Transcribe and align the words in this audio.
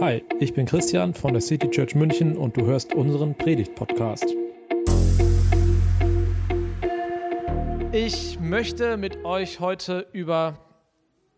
Hi, 0.00 0.22
ich 0.40 0.54
bin 0.54 0.66
Christian 0.66 1.14
von 1.14 1.32
der 1.32 1.40
City 1.40 1.70
Church 1.70 1.94
München 1.94 2.36
und 2.36 2.56
du 2.56 2.66
hörst 2.66 2.94
unseren 2.94 3.34
Predigt-Podcast. 3.34 4.26
Ich 7.92 8.38
möchte 8.40 8.96
mit 8.96 9.24
euch 9.24 9.60
heute 9.60 10.06
über 10.12 10.58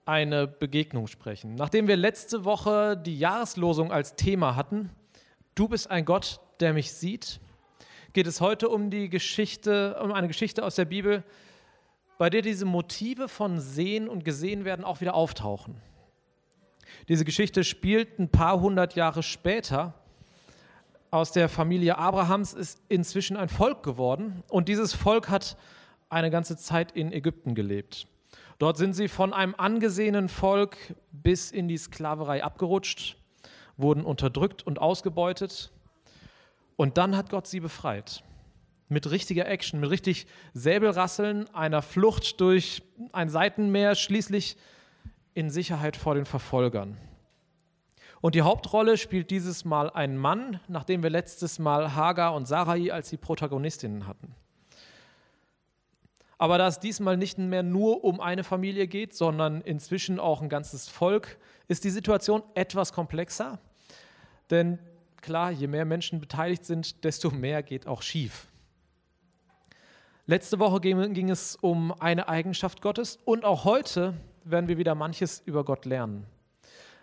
eine 0.04 0.46
Begegnung 0.46 1.06
sprechen. 1.06 1.54
Nachdem 1.54 1.88
wir 1.88 1.96
letzte 1.96 2.44
Woche 2.44 2.96
die 2.96 3.18
Jahreslosung 3.18 3.92
als 3.92 4.16
Thema 4.16 4.56
hatten, 4.56 4.90
Du 5.58 5.66
bist 5.66 5.90
ein 5.90 6.04
Gott, 6.04 6.38
der 6.60 6.72
mich 6.72 6.92
sieht, 6.92 7.40
geht 8.12 8.28
es 8.28 8.40
heute 8.40 8.68
um 8.68 8.90
die 8.90 9.08
Geschichte, 9.08 9.98
um 10.00 10.12
eine 10.12 10.28
Geschichte 10.28 10.64
aus 10.64 10.76
der 10.76 10.84
Bibel, 10.84 11.24
bei 12.16 12.30
der 12.30 12.42
diese 12.42 12.64
Motive 12.64 13.26
von 13.26 13.58
Sehen 13.58 14.08
und 14.08 14.24
Gesehen 14.24 14.64
werden 14.64 14.84
auch 14.84 15.00
wieder 15.00 15.14
auftauchen. 15.14 15.80
Diese 17.06 17.24
Geschichte 17.24 17.62
spielt 17.62 18.18
ein 18.18 18.28
paar 18.28 18.60
hundert 18.60 18.94
Jahre 18.94 19.22
später. 19.22 19.94
Aus 21.10 21.32
der 21.32 21.48
Familie 21.48 21.96
Abrahams 21.96 22.52
ist 22.52 22.82
inzwischen 22.88 23.36
ein 23.36 23.48
Volk 23.48 23.82
geworden 23.82 24.42
und 24.48 24.68
dieses 24.68 24.92
Volk 24.92 25.28
hat 25.28 25.56
eine 26.10 26.30
ganze 26.30 26.56
Zeit 26.56 26.92
in 26.92 27.12
Ägypten 27.12 27.54
gelebt. 27.54 28.06
Dort 28.58 28.76
sind 28.76 28.94
sie 28.94 29.08
von 29.08 29.32
einem 29.32 29.54
angesehenen 29.56 30.28
Volk 30.28 30.76
bis 31.12 31.50
in 31.50 31.68
die 31.68 31.78
Sklaverei 31.78 32.42
abgerutscht, 32.42 33.16
wurden 33.76 34.04
unterdrückt 34.04 34.66
und 34.66 34.80
ausgebeutet 34.80 35.70
und 36.76 36.98
dann 36.98 37.16
hat 37.16 37.30
Gott 37.30 37.46
sie 37.46 37.60
befreit. 37.60 38.22
Mit 38.88 39.10
richtiger 39.10 39.46
Action, 39.46 39.80
mit 39.80 39.90
richtig 39.90 40.26
Säbelrasseln, 40.54 41.52
einer 41.54 41.82
Flucht 41.82 42.40
durch 42.40 42.82
ein 43.12 43.28
Seitenmeer, 43.28 43.94
schließlich 43.94 44.56
in 45.38 45.50
Sicherheit 45.50 45.96
vor 45.96 46.16
den 46.16 46.24
Verfolgern. 46.24 46.98
Und 48.20 48.34
die 48.34 48.42
Hauptrolle 48.42 48.96
spielt 48.96 49.30
dieses 49.30 49.64
Mal 49.64 49.88
ein 49.88 50.16
Mann, 50.16 50.58
nachdem 50.66 51.04
wir 51.04 51.10
letztes 51.10 51.60
Mal 51.60 51.94
Hagar 51.94 52.34
und 52.34 52.48
Sarai 52.48 52.92
als 52.92 53.10
die 53.10 53.16
Protagonistinnen 53.16 54.08
hatten. 54.08 54.34
Aber 56.38 56.58
da 56.58 56.66
es 56.66 56.80
diesmal 56.80 57.16
nicht 57.16 57.38
mehr 57.38 57.62
nur 57.62 58.02
um 58.02 58.20
eine 58.20 58.42
Familie 58.42 58.88
geht, 58.88 59.14
sondern 59.14 59.60
inzwischen 59.60 60.18
auch 60.18 60.42
ein 60.42 60.48
ganzes 60.48 60.88
Volk, 60.88 61.38
ist 61.68 61.84
die 61.84 61.90
Situation 61.90 62.42
etwas 62.54 62.92
komplexer. 62.92 63.60
Denn 64.50 64.80
klar, 65.20 65.52
je 65.52 65.68
mehr 65.68 65.84
Menschen 65.84 66.18
beteiligt 66.18 66.64
sind, 66.64 67.04
desto 67.04 67.30
mehr 67.30 67.62
geht 67.62 67.86
auch 67.86 68.02
schief. 68.02 68.48
Letzte 70.26 70.58
Woche 70.58 70.80
ging 70.80 71.30
es 71.30 71.54
um 71.54 71.92
eine 72.00 72.28
Eigenschaft 72.28 72.82
Gottes 72.82 73.20
und 73.24 73.44
auch 73.44 73.64
heute 73.64 74.14
werden 74.50 74.68
wir 74.68 74.78
wieder 74.78 74.94
manches 74.94 75.42
über 75.44 75.64
Gott 75.64 75.84
lernen. 75.84 76.26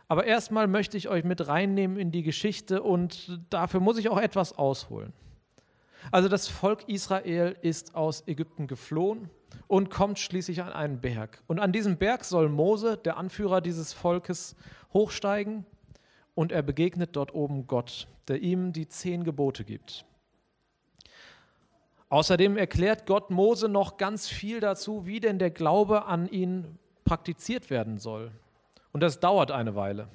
Aber 0.07 0.25
erstmal 0.25 0.67
möchte 0.67 0.97
ich 0.97 1.09
euch 1.09 1.23
mit 1.23 1.47
reinnehmen 1.47 1.97
in 1.97 2.11
die 2.11 2.23
Geschichte 2.23 2.83
und 2.83 3.39
dafür 3.49 3.79
muss 3.79 3.97
ich 3.97 4.09
auch 4.09 4.19
etwas 4.19 4.57
ausholen. 4.57 5.13
Also 6.11 6.29
das 6.29 6.47
Volk 6.47 6.87
Israel 6.87 7.55
ist 7.61 7.95
aus 7.95 8.27
Ägypten 8.27 8.67
geflohen 8.67 9.29
und 9.67 9.89
kommt 9.89 10.19
schließlich 10.19 10.61
an 10.61 10.71
einen 10.71 11.01
Berg. 11.01 11.41
Und 11.47 11.59
an 11.59 11.71
diesem 11.71 11.97
Berg 11.97 12.23
soll 12.23 12.49
Mose, 12.49 12.97
der 12.97 13.17
Anführer 13.17 13.61
dieses 13.61 13.93
Volkes, 13.93 14.55
hochsteigen 14.93 15.65
und 16.35 16.51
er 16.51 16.61
begegnet 16.61 17.15
dort 17.15 17.33
oben 17.33 17.65
Gott, 17.65 18.07
der 18.27 18.41
ihm 18.41 18.73
die 18.73 18.87
zehn 18.87 19.23
Gebote 19.23 19.63
gibt. 19.63 20.05
Außerdem 22.09 22.55
erklärt 22.57 23.07
Gott 23.07 23.31
Mose 23.31 23.67
noch 23.67 23.97
ganz 23.97 24.27
viel 24.27 24.59
dazu, 24.59 25.07
wie 25.07 25.19
denn 25.19 25.39
der 25.39 25.49
Glaube 25.49 26.05
an 26.05 26.29
ihn 26.29 26.77
praktiziert 27.05 27.69
werden 27.69 27.97
soll. 27.97 28.31
Und 28.91 29.01
das 29.01 29.19
dauert 29.21 29.51
eine 29.51 29.75
Weile. 29.75 30.09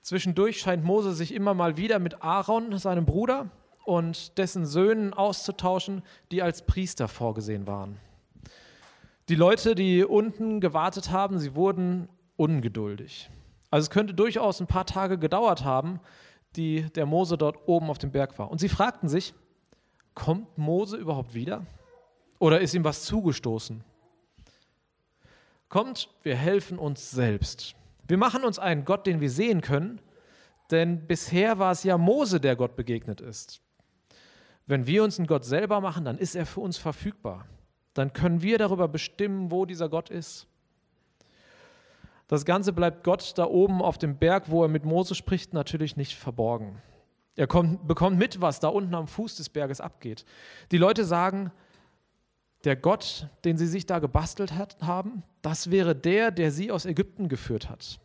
Zwischendurch 0.00 0.58
scheint 0.60 0.84
Mose 0.84 1.12
sich 1.12 1.34
immer 1.34 1.54
mal 1.54 1.76
wieder 1.76 1.98
mit 1.98 2.22
Aaron, 2.22 2.78
seinem 2.78 3.04
Bruder, 3.04 3.50
und 3.84 4.38
dessen 4.38 4.66
Söhnen 4.66 5.12
auszutauschen, 5.12 6.02
die 6.32 6.42
als 6.42 6.62
Priester 6.62 7.08
vorgesehen 7.08 7.66
waren. 7.66 7.98
Die 9.28 9.34
Leute, 9.34 9.74
die 9.74 10.04
unten 10.04 10.60
gewartet 10.60 11.10
haben, 11.10 11.38
sie 11.38 11.54
wurden 11.54 12.08
ungeduldig. 12.36 13.30
Also 13.70 13.86
es 13.86 13.90
könnte 13.90 14.14
durchaus 14.14 14.60
ein 14.60 14.66
paar 14.66 14.86
Tage 14.86 15.18
gedauert 15.18 15.64
haben, 15.64 16.00
die 16.56 16.82
der 16.92 17.06
Mose 17.06 17.36
dort 17.36 17.66
oben 17.66 17.90
auf 17.90 17.98
dem 17.98 18.12
Berg 18.12 18.38
war. 18.38 18.50
Und 18.50 18.60
sie 18.60 18.68
fragten 18.68 19.08
sich, 19.08 19.34
kommt 20.14 20.56
Mose 20.56 20.96
überhaupt 20.96 21.34
wieder? 21.34 21.66
Oder 22.38 22.60
ist 22.60 22.74
ihm 22.74 22.84
was 22.84 23.04
zugestoßen? 23.04 23.82
Kommt, 25.68 26.08
wir 26.22 26.36
helfen 26.36 26.78
uns 26.78 27.10
selbst. 27.10 27.74
Wir 28.06 28.18
machen 28.18 28.44
uns 28.44 28.58
einen 28.58 28.84
Gott, 28.84 29.06
den 29.06 29.20
wir 29.20 29.30
sehen 29.30 29.60
können, 29.60 30.00
denn 30.70 31.06
bisher 31.06 31.58
war 31.58 31.72
es 31.72 31.84
ja 31.84 31.98
Mose, 31.98 32.40
der 32.40 32.56
Gott 32.56 32.76
begegnet 32.76 33.20
ist. 33.20 33.60
Wenn 34.66 34.86
wir 34.86 35.04
uns 35.04 35.18
einen 35.18 35.26
Gott 35.26 35.44
selber 35.44 35.80
machen, 35.80 36.04
dann 36.04 36.18
ist 36.18 36.34
er 36.34 36.46
für 36.46 36.60
uns 36.60 36.78
verfügbar. 36.78 37.46
Dann 37.92 38.12
können 38.12 38.42
wir 38.42 38.58
darüber 38.58 38.88
bestimmen, 38.88 39.50
wo 39.50 39.66
dieser 39.66 39.88
Gott 39.88 40.10
ist. 40.10 40.46
Das 42.26 42.44
Ganze 42.44 42.72
bleibt 42.72 43.04
Gott 43.04 43.34
da 43.36 43.44
oben 43.44 43.82
auf 43.82 43.98
dem 43.98 44.16
Berg, 44.16 44.50
wo 44.50 44.62
er 44.62 44.68
mit 44.68 44.84
Mose 44.84 45.14
spricht, 45.14 45.52
natürlich 45.52 45.96
nicht 45.96 46.16
verborgen. 46.16 46.80
Er 47.36 47.46
kommt, 47.46 47.86
bekommt 47.86 48.18
mit, 48.18 48.40
was 48.40 48.60
da 48.60 48.68
unten 48.68 48.94
am 48.94 49.08
Fuß 49.08 49.36
des 49.36 49.48
Berges 49.48 49.80
abgeht. 49.80 50.24
Die 50.70 50.78
Leute 50.78 51.04
sagen, 51.04 51.52
der 52.64 52.76
Gott, 52.76 53.28
den 53.44 53.56
sie 53.56 53.66
sich 53.66 53.86
da 53.86 53.98
gebastelt 53.98 54.54
hat, 54.54 54.76
haben, 54.80 55.22
das 55.42 55.70
wäre 55.70 55.94
der, 55.94 56.30
der 56.30 56.50
sie 56.50 56.70
aus 56.70 56.86
Ägypten 56.86 57.28
geführt 57.28 57.68
hat. 57.68 58.00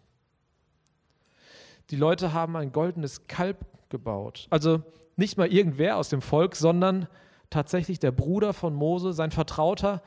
Die 1.89 1.95
Leute 1.95 2.33
haben 2.33 2.55
ein 2.55 2.71
goldenes 2.71 3.27
Kalb 3.27 3.65
gebaut. 3.89 4.47
Also 4.49 4.83
nicht 5.15 5.37
mal 5.37 5.51
irgendwer 5.51 5.97
aus 5.97 6.09
dem 6.09 6.21
Volk, 6.21 6.55
sondern 6.55 7.07
tatsächlich 7.49 7.99
der 7.99 8.11
Bruder 8.11 8.53
von 8.53 8.73
Mose, 8.73 9.13
sein 9.13 9.31
Vertrauter 9.31 10.01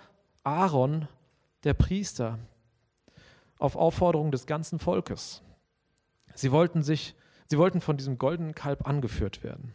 Aaron, 0.44 1.08
der 1.64 1.74
Priester, 1.74 2.38
auf 3.58 3.76
Aufforderung 3.76 4.30
des 4.30 4.46
ganzen 4.46 4.78
Volkes. 4.78 5.42
Sie 6.34 6.50
wollten 6.50 6.82
sich, 6.82 7.14
sie 7.46 7.58
wollten 7.58 7.80
von 7.80 7.96
diesem 7.96 8.19
goldenen 8.19 8.54
Kalb 8.54 8.86
angeführt 8.86 9.44
werden. 9.44 9.74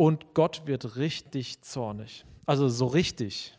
Und 0.00 0.32
Gott 0.32 0.62
wird 0.64 0.96
richtig 0.96 1.60
zornig. 1.60 2.24
Also 2.46 2.70
so 2.70 2.86
richtig. 2.86 3.58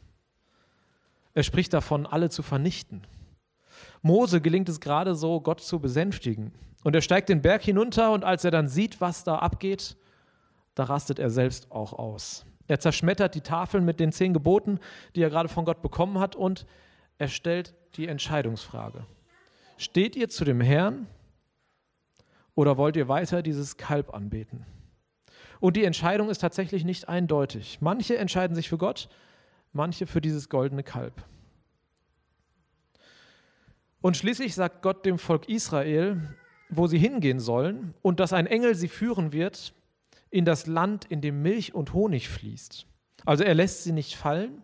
Er 1.35 1.44
spricht 1.44 1.72
davon, 1.72 2.07
alle 2.07 2.31
zu 2.31 2.41
vernichten. 2.41 3.06
Mose 4.02 4.41
gelingt 4.41 4.68
es 4.68 4.79
gerade 4.79 5.13
so, 5.13 5.40
Gott 5.40 5.62
zu 5.62 5.79
besänftigen. 5.79 6.52
Und 6.84 6.96
er 6.96 7.03
steigt 7.03 7.29
den 7.29 7.44
Berg 7.44 7.62
hinunter 7.62 8.12
und 8.12 8.25
als 8.25 8.44
er 8.44 8.50
dann 8.50 8.68
sieht, 8.68 9.00
was 9.02 9.24
da 9.24 9.35
abgeht, 9.35 9.97
da 10.74 10.85
rastet 10.85 11.19
er 11.19 11.29
selbst 11.29 11.72
auch 11.72 11.94
aus. 11.94 12.44
Er 12.68 12.79
zerschmettert 12.79 13.35
die 13.35 13.41
Tafeln 13.41 13.85
mit 13.85 14.00
den 14.00 14.12
zehn 14.12 14.34
Geboten, 14.34 14.79
die 15.16 15.22
er 15.22 15.29
gerade 15.29 15.47
von 15.47 15.63
Gott 15.66 15.84
bekommen 15.84 16.18
hat, 16.18 16.35
und 16.35 16.66
er 17.19 17.28
stellt 17.28 17.75
die 17.97 18.08
Entscheidungsfrage. 18.08 19.06
Steht 19.78 20.16
ihr 20.16 20.28
zu 20.28 20.44
dem 20.44 20.59
Herrn 20.59 21.06
oder 22.56 22.78
wollt 22.78 22.96
ihr 22.96 23.08
weiter 23.08 23.44
dieses 23.44 23.78
Kalb 23.78 24.12
anbeten? 24.12 24.66
Und 25.61 25.77
die 25.77 25.85
Entscheidung 25.85 26.29
ist 26.29 26.39
tatsächlich 26.39 26.83
nicht 26.83 27.07
eindeutig. 27.07 27.77
Manche 27.81 28.17
entscheiden 28.17 28.55
sich 28.55 28.67
für 28.67 28.79
Gott, 28.79 29.07
manche 29.73 30.07
für 30.07 30.19
dieses 30.19 30.49
goldene 30.49 30.81
Kalb. 30.81 31.23
Und 34.01 34.17
schließlich 34.17 34.55
sagt 34.55 34.81
Gott 34.81 35.05
dem 35.05 35.19
Volk 35.19 35.47
Israel, 35.47 36.35
wo 36.69 36.88
sie 36.88 36.97
hingehen 36.97 37.39
sollen 37.39 37.94
und 38.01 38.19
dass 38.19 38.33
ein 38.33 38.47
Engel 38.47 38.73
sie 38.73 38.88
führen 38.88 39.33
wird 39.33 39.75
in 40.31 40.45
das 40.45 40.66
Land, 40.66 41.05
in 41.05 41.22
dem 41.22 41.44
Milch 41.44 41.75
und 41.75 41.93
Honig 41.93 42.28
fließt. 42.28 42.88
Also 43.25 43.43
er 43.43 43.53
lässt 43.53 43.83
sie 43.83 43.91
nicht 43.91 44.16
fallen, 44.16 44.63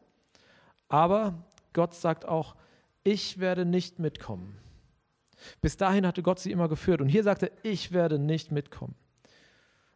aber 0.89 1.45
Gott 1.73 1.93
sagt 1.93 2.25
auch, 2.25 2.55
ich 3.03 3.39
werde 3.39 3.65
nicht 3.65 3.99
mitkommen. 3.99 4.57
Bis 5.61 5.77
dahin 5.77 6.07
hatte 6.07 6.23
Gott 6.23 6.39
sie 6.39 6.51
immer 6.51 6.67
geführt 6.67 7.01
und 7.01 7.07
hier 7.07 7.21
sagt 7.21 7.43
er, 7.43 7.51
ich 7.61 7.91
werde 7.91 8.17
nicht 8.17 8.51
mitkommen. 8.51 8.95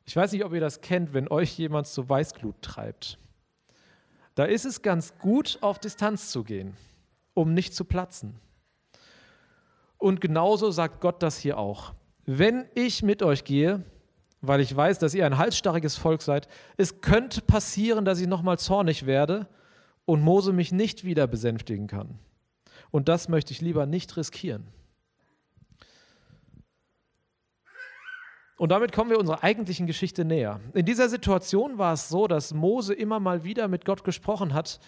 Ich 0.05 0.15
weiß 0.15 0.31
nicht, 0.31 0.43
ob 0.43 0.53
ihr 0.53 0.59
das 0.59 0.81
kennt, 0.81 1.13
wenn 1.13 1.27
euch 1.27 1.57
jemand 1.57 1.87
zu 1.87 2.07
Weißglut 2.07 2.61
treibt. 2.61 3.17
Da 4.35 4.45
ist 4.45 4.65
es 4.65 4.81
ganz 4.81 5.17
gut, 5.19 5.57
auf 5.61 5.79
Distanz 5.79 6.31
zu 6.31 6.43
gehen, 6.43 6.75
um 7.33 7.53
nicht 7.53 7.75
zu 7.75 7.85
platzen. 7.85 8.39
Und 9.97 10.21
genauso 10.21 10.71
sagt 10.71 11.01
Gott 11.01 11.21
das 11.21 11.37
hier 11.37 11.57
auch. 11.57 11.93
Wenn 12.25 12.65
ich 12.73 13.03
mit 13.03 13.21
euch 13.21 13.43
gehe, 13.43 13.83
weil 14.41 14.59
ich 14.59 14.75
weiß, 14.75 14.99
dass 14.99 15.13
ihr 15.13 15.25
ein 15.25 15.37
halsstarriges 15.37 15.95
Volk 15.95 16.21
seid, 16.21 16.47
es 16.77 17.01
könnte 17.01 17.41
passieren, 17.41 18.05
dass 18.05 18.19
ich 18.19 18.27
nochmal 18.27 18.57
zornig 18.57 19.05
werde 19.05 19.47
und 20.05 20.21
Mose 20.21 20.53
mich 20.53 20.71
nicht 20.71 21.03
wieder 21.03 21.27
besänftigen 21.27 21.87
kann. 21.87 22.17
Und 22.89 23.07
das 23.07 23.29
möchte 23.29 23.53
ich 23.53 23.61
lieber 23.61 23.85
nicht 23.85 24.17
riskieren. 24.17 24.67
Und 28.61 28.69
damit 28.69 28.91
kommen 28.91 29.09
wir 29.09 29.17
unserer 29.17 29.43
eigentlichen 29.43 29.87
Geschichte 29.87 30.23
näher. 30.23 30.59
In 30.75 30.85
dieser 30.85 31.09
Situation 31.09 31.79
war 31.79 31.93
es 31.93 32.09
so, 32.09 32.27
dass 32.27 32.53
Mose 32.53 32.93
immer 32.93 33.19
mal 33.19 33.43
wieder 33.43 33.67
mit 33.67 33.85
Gott 33.85 34.03
gesprochen 34.03 34.53
hat 34.53 34.79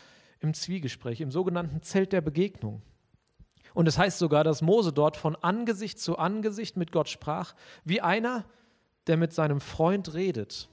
im 0.42 0.54
Zwiegespräch, 0.54 1.22
im 1.22 1.32
sogenannten 1.32 1.82
Zelt 1.82 2.14
der 2.14 2.22
Begegnung. 2.22 2.84
Und 3.74 3.88
es 3.88 3.98
heißt 3.98 4.20
sogar, 4.20 4.44
dass 4.44 4.62
Mose 4.62 4.94
dort 4.94 5.18
von 5.18 5.36
Angesicht 5.38 5.98
zu 5.98 6.20
Angesicht 6.20 6.78
mit 6.78 6.92
Gott 6.92 7.10
sprach, 7.10 7.56
wie 7.84 8.00
einer, 8.00 8.46
der 9.08 9.18
mit 9.18 9.34
seinem 9.34 9.60
Freund 9.60 10.14
redet. 10.14 10.70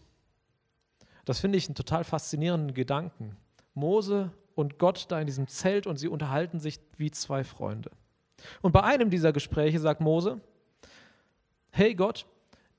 Das 1.25 1.41
finde 1.41 1.57
ich 1.57 1.69
einen 1.69 1.77
total 1.77 2.05
faszinierenden 2.05 2.75
Gedanken. 2.75 3.35
Mose 3.73 4.31
und 4.55 4.79
Gott 4.79 5.07
da 5.09 5.19
in 5.19 5.27
diesem 5.27 5.49
Zelt 5.49 5.87
und 5.87 5.97
sie 5.97 6.09
unterhalten 6.09 6.61
sich 6.61 6.79
wie 6.99 7.11
zwei 7.11 7.45
Freunde. 7.45 7.93
Und 8.61 8.73
bei 8.73 8.83
einem 8.83 9.09
dieser 9.09 9.33
Gespräche 9.33 9.81
sagt 9.81 10.03
Mose, 10.03 10.43
hey 11.71 11.95
Gott, 11.95 12.27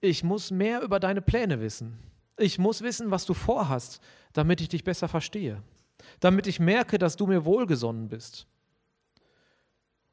ich 0.02 0.24
muss 0.24 0.52
mehr 0.52 0.82
über 0.82 1.00
deine 1.00 1.22
Pläne 1.22 1.62
wissen. 1.62 1.98
Ich 2.38 2.58
muss 2.58 2.82
wissen, 2.82 3.12
was 3.12 3.26
du 3.26 3.34
vorhast, 3.34 4.02
damit 4.34 4.60
ich 4.62 4.70
dich 4.70 4.84
besser 4.84 5.08
verstehe, 5.08 5.62
damit 6.20 6.48
ich 6.48 6.60
merke, 6.60 6.98
dass 6.98 7.16
du 7.16 7.28
mir 7.28 7.46
wohlgesonnen 7.46 8.10
bist. 8.10 8.48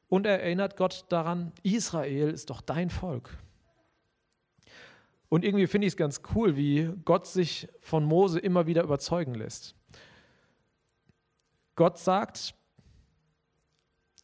Und 0.07 0.25
er 0.25 0.41
erinnert 0.41 0.77
Gott 0.77 1.05
daran, 1.09 1.51
Israel 1.63 2.29
ist 2.29 2.49
doch 2.49 2.61
dein 2.61 2.89
Volk. 2.89 3.37
Und 5.29 5.43
irgendwie 5.43 5.67
finde 5.67 5.85
ich 5.87 5.93
es 5.93 5.97
ganz 5.97 6.21
cool, 6.33 6.55
wie 6.55 6.91
Gott 7.05 7.27
sich 7.27 7.67
von 7.79 8.03
Mose 8.03 8.39
immer 8.39 8.65
wieder 8.65 8.83
überzeugen 8.83 9.35
lässt. 9.35 9.75
Gott 11.75 11.99
sagt, 11.99 12.55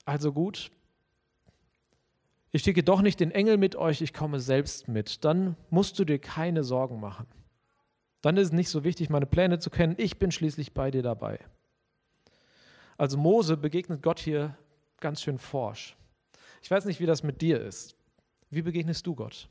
also 0.04 0.34
gut, 0.34 0.72
ich 2.56 2.63
schicke 2.63 2.84
doch 2.84 3.02
nicht 3.02 3.19
den 3.19 3.31
Engel 3.31 3.57
mit 3.57 3.75
euch, 3.75 4.00
ich 4.00 4.13
komme 4.13 4.40
selbst 4.40 4.88
mit. 4.88 5.25
Dann 5.25 5.57
musst 5.69 6.00
du 6.00 6.06
dir 6.06 6.19
keine 6.19 6.63
Sorgen 6.63 7.02
machen. 7.02 7.28
Dann 8.22 8.38
ist 8.38 8.48
es 8.48 8.54
nicht 8.54 8.69
so 8.69 8.86
wichtig, 8.86 9.10
meine 9.10 9.25
Pläne 9.25 9.60
zu 9.60 9.69
kennen. 9.69 9.96
Ich 9.98 10.19
bin 10.19 10.31
schließlich 10.31 10.74
bei 10.74 10.90
dir 10.90 11.04
dabei. 11.04 11.38
Also 12.96 13.18
Mose 13.18 13.57
begegnet 13.57 14.02
Gott 14.02 14.22
hier 14.22 14.57
ganz 15.02 15.22
schön 15.22 15.38
forsch. 15.38 15.98
Ich 16.62 16.72
weiß 16.72 16.86
nicht, 16.86 17.02
wie 17.02 17.06
das 17.06 17.24
mit 17.24 17.42
dir 17.42 17.60
ist. 17.60 17.98
Wie 18.50 18.62
begegnest 18.62 19.06
du 19.06 19.16
Gott? 19.16 19.50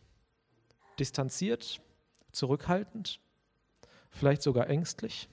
Distanziert, 0.99 1.83
zurückhaltend, 2.33 3.21
vielleicht 4.09 4.41
sogar 4.41 4.71
ängstlich? 4.71 5.29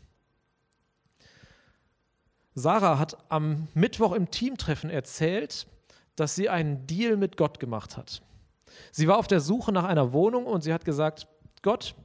Sarah 2.53 2.99
hat 2.99 3.31
am 3.31 3.69
Mittwoch 3.73 4.11
im 4.11 4.29
Teamtreffen 4.29 4.89
erzählt, 4.89 5.67
dass 6.15 6.35
sie 6.35 6.49
einen 6.49 6.85
Deal 6.87 7.17
mit 7.17 7.37
Gott 7.37 7.59
gemacht 7.59 7.97
hat. 7.97 8.21
Sie 8.91 9.07
war 9.07 9.17
auf 9.17 9.27
der 9.27 9.39
Suche 9.39 9.71
nach 9.71 9.83
einer 9.83 10.13
Wohnung 10.13 10.45
und 10.45 10.61
sie 10.61 10.73
hat 10.73 10.85
gesagt, 10.85 11.27
Gott, 11.61 11.95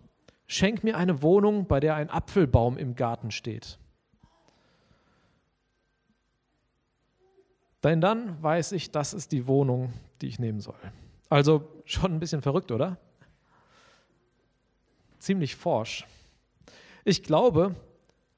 schenk 0.46 0.84
mir 0.84 0.96
eine 0.96 1.22
Wohnung, 1.22 1.66
bei 1.66 1.80
der 1.80 1.94
ein 1.94 2.10
Apfelbaum 2.10 2.76
im 2.78 2.94
Garten 2.94 3.30
steht. 3.30 3.78
Denn 7.82 8.00
dann 8.00 8.42
weiß 8.42 8.72
ich, 8.72 8.90
das 8.90 9.14
ist 9.14 9.32
die 9.32 9.46
Wohnung, 9.46 9.92
die 10.20 10.26
ich 10.26 10.38
nehmen 10.38 10.60
soll. 10.60 10.74
Also 11.28 11.68
schon 11.84 12.14
ein 12.14 12.20
bisschen 12.20 12.42
verrückt, 12.42 12.72
oder? 12.72 12.98
Ziemlich 15.18 15.56
forsch. 15.56 16.06
Ich 17.04 17.22
glaube, 17.22 17.74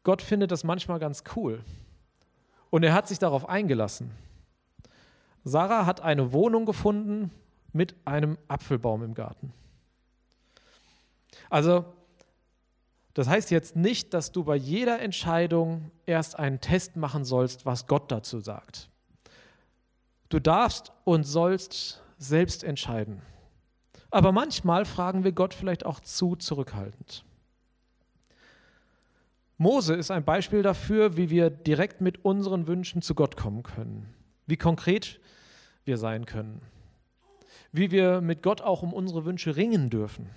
Gott 0.05 0.23
findet 0.23 0.51
das 0.51 0.65
manchmal 0.65 0.99
ganz 0.99 1.25
cool. 1.37 1.65
Und 2.71 2.83
er 2.83 2.93
hat 2.93 3.09
sich 3.09 3.19
darauf 3.19 3.49
eingelassen. 3.49 4.11
Sarah 5.49 5.87
hat 5.87 6.01
eine 6.01 6.33
Wohnung 6.33 6.67
gefunden 6.67 7.31
mit 7.73 7.95
einem 8.05 8.39
Apfelbaum 8.49 9.03
im 9.03 9.15
Garten. 9.15 9.53
Also, 11.51 11.85
das 13.15 13.29
heißt 13.29 13.51
jetzt 13.51 13.75
nicht, 13.75 14.15
dass 14.15 14.33
du 14.33 14.45
bei 14.45 14.57
jeder 14.57 15.01
Entscheidung 15.01 15.91
erst 16.07 16.39
einen 16.39 16.61
Test 16.61 16.97
machen 16.97 17.25
sollst, 17.25 17.67
was 17.67 17.87
Gott 17.87 18.13
dazu 18.13 18.41
sagt. 18.41 18.91
Du 20.29 20.39
darfst 20.39 20.93
und 21.05 21.25
sollst 21.25 22.03
selbst 22.19 22.63
entscheiden. 22.63 23.23
Aber 24.11 24.33
manchmal 24.33 24.85
fragen 24.85 25.25
wir 25.25 25.33
Gott 25.33 25.55
vielleicht 25.55 25.85
auch 25.85 26.01
zu 26.01 26.37
zurückhaltend. 26.37 27.25
Mose 29.57 29.95
ist 29.95 30.11
ein 30.11 30.25
Beispiel 30.25 30.63
dafür, 30.63 31.17
wie 31.17 31.31
wir 31.31 31.51
direkt 31.51 32.01
mit 32.01 32.25
unseren 32.25 32.69
Wünschen 32.69 33.03
zu 33.03 33.15
Gott 33.15 33.37
kommen 33.37 33.65
können, 33.65 34.15
wie 34.47 34.57
konkret 34.57 35.21
wir 35.89 35.99
sein 35.99 36.25
können, 36.25 36.63
wie 37.73 37.91
wir 37.91 38.21
mit 38.21 38.45
Gott 38.45 38.61
auch 38.61 38.83
um 38.83 38.93
unsere 38.93 39.25
Wünsche 39.25 39.57
ringen 39.57 39.91
dürfen. 39.91 40.31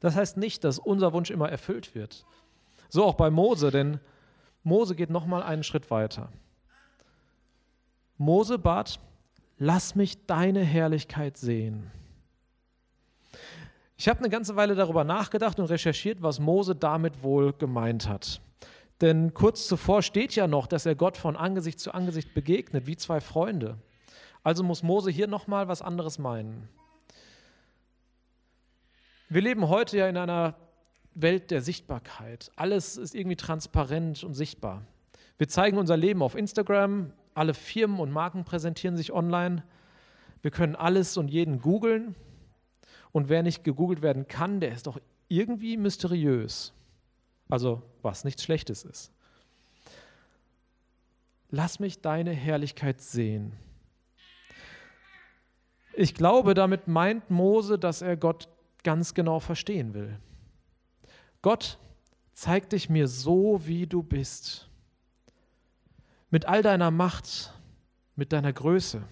Das 0.00 0.14
heißt 0.14 0.36
nicht, 0.36 0.62
dass 0.64 0.78
unser 0.78 1.14
Wunsch 1.14 1.30
immer 1.30 1.48
erfüllt 1.48 1.94
wird. 1.94 2.26
So 2.90 3.04
auch 3.04 3.14
bei 3.14 3.30
Mose, 3.30 3.70
denn 3.70 3.98
Mose 4.62 4.94
geht 4.94 5.08
noch 5.08 5.24
mal 5.24 5.42
einen 5.42 5.62
Schritt 5.62 5.90
weiter. 5.90 6.30
Mose 8.18 8.58
bat, 8.58 9.00
lass 9.56 9.94
mich 9.94 10.26
deine 10.26 10.60
Herrlichkeit 10.60 11.38
sehen. 11.38 11.90
Ich 13.96 14.08
habe 14.08 14.20
eine 14.20 14.28
ganze 14.28 14.54
Weile 14.54 14.74
darüber 14.74 15.04
nachgedacht 15.04 15.58
und 15.58 15.66
recherchiert, 15.66 16.22
was 16.22 16.38
Mose 16.38 16.76
damit 16.76 17.22
wohl 17.22 17.52
gemeint 17.52 18.08
hat. 18.08 18.40
Denn 19.00 19.34
kurz 19.34 19.66
zuvor 19.66 20.02
steht 20.02 20.34
ja 20.34 20.46
noch, 20.46 20.66
dass 20.66 20.86
er 20.86 20.94
Gott 20.94 21.16
von 21.16 21.36
Angesicht 21.36 21.80
zu 21.80 21.92
Angesicht 21.92 22.34
begegnet, 22.34 22.86
wie 22.86 22.96
zwei 22.96 23.20
Freunde. 23.20 23.78
Also 24.42 24.62
muss 24.62 24.82
Mose 24.82 25.10
hier 25.10 25.26
nochmal 25.26 25.68
was 25.68 25.82
anderes 25.82 26.18
meinen. 26.18 26.68
Wir 29.28 29.42
leben 29.42 29.68
heute 29.68 29.98
ja 29.98 30.08
in 30.08 30.16
einer 30.16 30.54
Welt 31.14 31.50
der 31.50 31.60
Sichtbarkeit. 31.60 32.50
Alles 32.56 32.96
ist 32.96 33.14
irgendwie 33.14 33.36
transparent 33.36 34.24
und 34.24 34.34
sichtbar. 34.34 34.84
Wir 35.36 35.48
zeigen 35.48 35.76
unser 35.76 35.96
Leben 35.96 36.22
auf 36.22 36.34
Instagram, 36.34 37.12
alle 37.34 37.54
Firmen 37.54 38.00
und 38.00 38.10
Marken 38.10 38.44
präsentieren 38.44 38.96
sich 38.96 39.12
online. 39.12 39.62
Wir 40.42 40.50
können 40.50 40.76
alles 40.76 41.16
und 41.16 41.28
jeden 41.28 41.60
googeln. 41.60 42.14
Und 43.12 43.28
wer 43.28 43.42
nicht 43.42 43.64
gegoogelt 43.64 44.02
werden 44.02 44.28
kann, 44.28 44.60
der 44.60 44.72
ist 44.72 44.86
doch 44.86 45.00
irgendwie 45.28 45.76
mysteriös. 45.76 46.72
Also 47.48 47.82
was 48.02 48.24
nichts 48.24 48.42
Schlechtes 48.42 48.84
ist. 48.84 49.12
Lass 51.50 51.80
mich 51.80 52.00
deine 52.00 52.32
Herrlichkeit 52.32 53.00
sehen. 53.00 53.52
Ich 56.00 56.14
glaube, 56.14 56.54
damit 56.54 56.86
meint 56.86 57.28
Mose, 57.28 57.76
dass 57.76 58.02
er 58.02 58.16
Gott 58.16 58.48
ganz 58.84 59.14
genau 59.14 59.40
verstehen 59.40 59.94
will. 59.94 60.16
Gott, 61.42 61.76
zeig 62.34 62.70
dich 62.70 62.88
mir 62.88 63.08
so, 63.08 63.66
wie 63.66 63.88
du 63.88 64.04
bist 64.04 64.70
mit 66.30 66.46
all 66.46 66.62
deiner 66.62 66.92
Macht, 66.92 67.52
mit 68.14 68.32
deiner 68.32 68.52
Größe? 68.52 69.02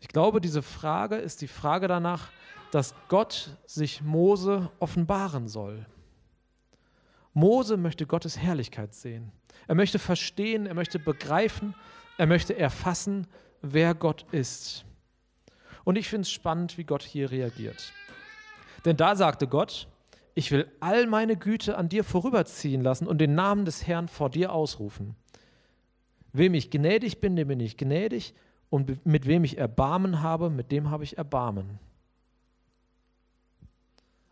Ich 0.00 0.08
glaube, 0.08 0.40
diese 0.40 0.62
Frage 0.62 1.14
ist 1.14 1.42
die 1.42 1.46
Frage 1.46 1.86
danach, 1.86 2.30
dass 2.72 2.92
Gott 3.06 3.56
sich 3.66 4.02
Mose 4.02 4.68
offenbaren 4.80 5.46
soll. 5.46 5.86
Mose 7.34 7.76
möchte 7.76 8.04
Gottes 8.04 8.36
Herrlichkeit 8.36 8.96
sehen. 8.96 9.30
Er 9.68 9.76
möchte 9.76 10.00
verstehen, 10.00 10.66
er 10.66 10.74
möchte 10.74 10.98
begreifen, 10.98 11.76
er 12.16 12.26
möchte 12.26 12.58
erfassen, 12.58 13.28
wer 13.62 13.94
Gott 13.94 14.26
ist. 14.32 14.84
Und 15.88 15.96
ich 15.96 16.10
finde 16.10 16.26
es 16.26 16.30
spannend, 16.30 16.76
wie 16.76 16.84
Gott 16.84 17.02
hier 17.02 17.30
reagiert. 17.30 17.94
Denn 18.84 18.98
da 18.98 19.16
sagte 19.16 19.46
Gott, 19.48 19.88
ich 20.34 20.50
will 20.50 20.70
all 20.80 21.06
meine 21.06 21.34
Güte 21.34 21.78
an 21.78 21.88
dir 21.88 22.04
vorüberziehen 22.04 22.82
lassen 22.82 23.06
und 23.06 23.22
den 23.22 23.34
Namen 23.34 23.64
des 23.64 23.86
Herrn 23.86 24.06
vor 24.06 24.28
dir 24.28 24.52
ausrufen. 24.52 25.16
Wem 26.34 26.52
ich 26.52 26.70
gnädig 26.70 27.22
bin, 27.22 27.36
dem 27.36 27.48
bin 27.48 27.60
ich 27.60 27.78
gnädig, 27.78 28.34
und 28.68 29.06
mit 29.06 29.24
wem 29.24 29.44
ich 29.44 29.56
Erbarmen 29.56 30.20
habe, 30.20 30.50
mit 30.50 30.72
dem 30.72 30.90
habe 30.90 31.04
ich 31.04 31.16
Erbarmen. 31.16 31.78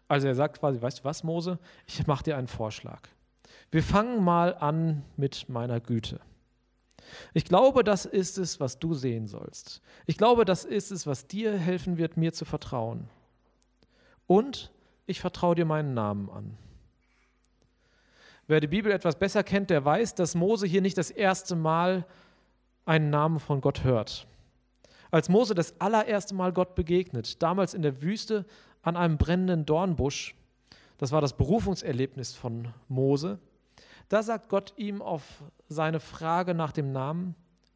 Also 0.08 0.26
er 0.26 0.34
sagt 0.34 0.60
quasi, 0.60 0.82
weißt 0.82 0.98
du 0.98 1.04
was, 1.04 1.24
Mose, 1.24 1.58
ich 1.86 2.06
mache 2.06 2.24
dir 2.24 2.36
einen 2.36 2.48
Vorschlag. 2.48 3.00
Wir 3.70 3.82
fangen 3.82 4.22
mal 4.22 4.54
an 4.56 5.04
mit 5.16 5.48
meiner 5.48 5.80
Güte. 5.80 6.20
Ich 7.34 7.44
glaube, 7.44 7.84
das 7.84 8.04
ist 8.04 8.38
es, 8.38 8.60
was 8.60 8.78
du 8.78 8.94
sehen 8.94 9.26
sollst. 9.26 9.80
Ich 10.06 10.18
glaube, 10.18 10.44
das 10.44 10.64
ist 10.64 10.90
es, 10.90 11.06
was 11.06 11.26
dir 11.26 11.56
helfen 11.56 11.98
wird, 11.98 12.16
mir 12.16 12.32
zu 12.32 12.44
vertrauen. 12.44 13.08
Und 14.26 14.72
ich 15.06 15.20
vertraue 15.20 15.54
dir 15.54 15.64
meinen 15.64 15.94
Namen 15.94 16.30
an. 16.30 16.56
Wer 18.48 18.60
die 18.60 18.68
Bibel 18.68 18.92
etwas 18.92 19.18
besser 19.18 19.42
kennt, 19.42 19.70
der 19.70 19.84
weiß, 19.84 20.14
dass 20.14 20.34
Mose 20.34 20.66
hier 20.66 20.80
nicht 20.80 20.98
das 20.98 21.10
erste 21.10 21.56
Mal 21.56 22.06
einen 22.84 23.10
Namen 23.10 23.40
von 23.40 23.60
Gott 23.60 23.82
hört. 23.82 24.26
Als 25.10 25.28
Mose 25.28 25.54
das 25.54 25.80
allererste 25.80 26.34
Mal 26.34 26.52
Gott 26.52 26.74
begegnet, 26.74 27.42
damals 27.42 27.74
in 27.74 27.82
der 27.82 28.02
Wüste 28.02 28.44
an 28.82 28.96
einem 28.96 29.18
brennenden 29.18 29.66
Dornbusch, 29.66 30.34
das 30.98 31.12
war 31.12 31.20
das 31.20 31.36
Berufungserlebnis 31.36 32.34
von 32.34 32.68
Mose, 32.88 33.38
da 34.08 34.22
sagt 34.22 34.48
Gott 34.48 34.72
ihm 34.76 35.02
auf 35.02 35.42
seine 35.68 36.00
Frage 36.00 36.54
nach 36.54 36.72
dem 36.72 36.92
Namen, 36.92 37.34